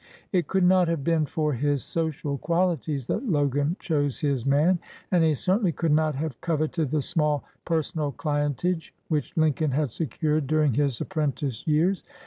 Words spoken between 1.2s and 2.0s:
for his